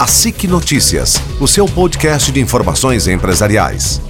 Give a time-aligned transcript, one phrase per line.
[0.00, 4.00] A SIC Notícias, o seu podcast de informações empresariais.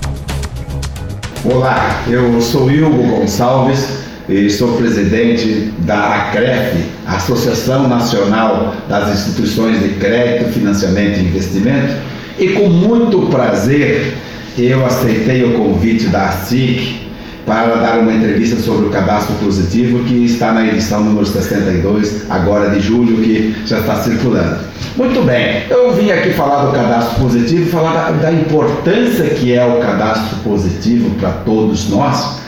[1.45, 3.89] Olá, eu sou Hugo Gonçalves
[4.29, 11.97] e sou presidente da ACREF, Associação Nacional das Instituições de Crédito, Financiamento e Investimento,
[12.39, 14.17] e com muito prazer
[14.57, 17.10] eu aceitei o convite da ASIC
[17.47, 22.71] para dar uma entrevista sobre o cadastro positivo que está na edição número 62, agora
[22.71, 24.59] de julho, que já está circulando.
[24.97, 29.65] Muito bem, eu vim aqui falar do cadastro positivo, falar da, da importância que é
[29.65, 32.40] o cadastro positivo para todos nós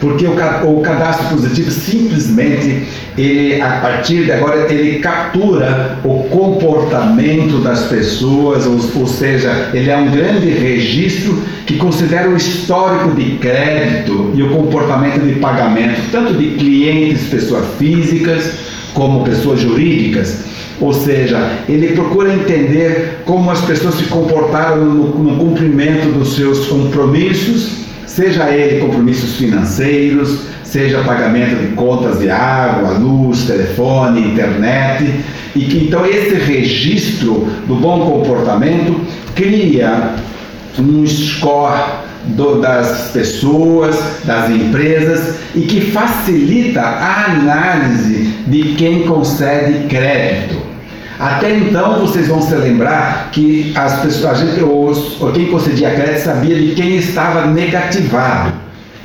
[0.00, 2.84] porque o, o cadastro positivo simplesmente,
[3.18, 9.90] ele, a partir de agora, ele captura o comportamento das pessoas, ou, ou seja, ele
[9.90, 16.00] é um grande registro que considera o histórico de crédito e o comportamento de pagamento,
[16.10, 18.54] tanto de clientes, pessoas físicas,
[18.94, 20.44] como pessoas jurídicas.
[20.80, 26.68] Ou seja, ele procura entender como as pessoas se comportaram no, no cumprimento dos seus
[26.68, 35.60] compromissos seja ele compromissos financeiros, seja pagamento de contas de água, luz, telefone, internet, e
[35.60, 39.00] que então esse registro do bom comportamento
[39.36, 40.14] cria
[40.76, 41.80] um score
[42.24, 50.69] do, das pessoas, das empresas e que facilita a análise de quem concede crédito.
[51.20, 54.64] Até então vocês vão se lembrar que as pessoas, a gente,
[55.34, 58.54] quem concedia crédito sabia de quem estava negativado.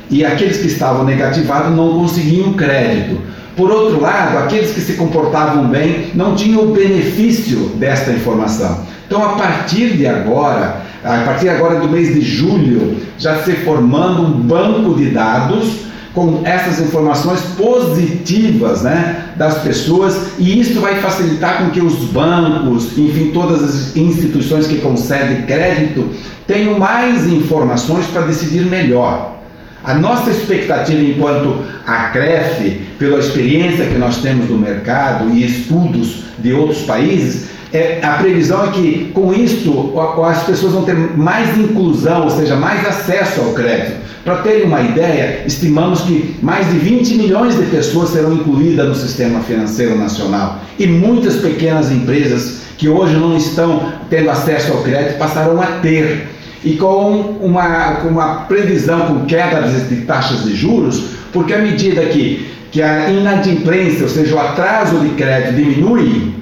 [0.08, 3.20] E aqueles que estavam negativados não conseguiam crédito.
[3.54, 8.86] Por outro lado, aqueles que se comportavam bem não tinham o benefício desta informação.
[9.06, 14.22] Então, a partir de agora, a partir agora do mês de julho, já se formando
[14.22, 15.86] um banco de dados
[16.16, 22.96] com essas informações positivas né, das pessoas e isso vai facilitar com que os bancos,
[22.96, 26.08] enfim, todas as instituições que concedem crédito
[26.46, 29.36] tenham mais informações para decidir melhor.
[29.84, 36.22] A nossa expectativa enquanto a CREF, pela experiência que nós temos no mercado e estudos
[36.38, 39.92] de outros países, é, a previsão é que com isso
[40.24, 44.06] as pessoas vão ter mais inclusão, ou seja, mais acesso ao crédito.
[44.24, 48.94] Para terem uma ideia, estimamos que mais de 20 milhões de pessoas serão incluídas no
[48.94, 55.18] sistema financeiro nacional e muitas pequenas empresas que hoje não estão tendo acesso ao crédito
[55.18, 56.28] passarão a ter.
[56.64, 62.48] E com uma, uma previsão com queda de taxas de juros, porque à medida que,
[62.72, 66.34] que a inadimplência, ou seja, o atraso de crédito diminui,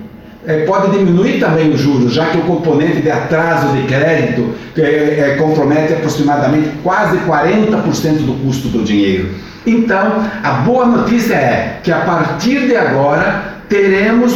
[0.47, 4.82] é, pode diminuir também os juros, já que o componente de atraso de crédito é,
[4.82, 9.31] é, compromete aproximadamente quase 40% do custo do dinheiro.
[9.66, 14.34] Então, a boa notícia é que a partir de agora teremos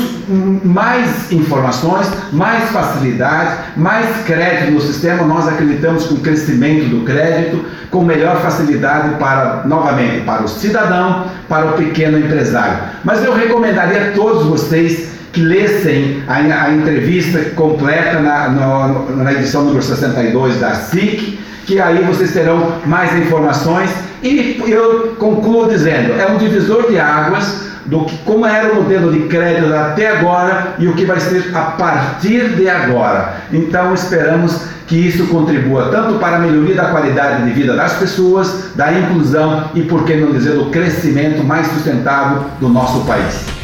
[0.65, 5.25] mais informações, mais facilidade, mais crédito no sistema.
[5.25, 11.27] Nós acreditamos com o crescimento do crédito, com melhor facilidade para, novamente, para o cidadão,
[11.47, 12.79] para o pequeno empresário.
[13.05, 19.33] Mas eu recomendaria a todos vocês que lessem a, a entrevista completa na, no, na
[19.33, 23.91] edição número 62 da SIC, que aí vocês terão mais informações.
[24.23, 29.11] E eu concluo dizendo: é um divisor de águas do que como era o modelo
[29.11, 33.37] de crédito até agora e o que vai ser a partir de agora.
[33.53, 38.71] Então esperamos que isso contribua tanto para a melhoria da qualidade de vida das pessoas,
[38.75, 43.58] da inclusão e, por que não dizer, do crescimento mais sustentável do nosso país.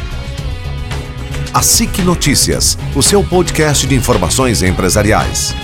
[1.55, 5.55] A SIC Notícias, o seu podcast de informações empresariais.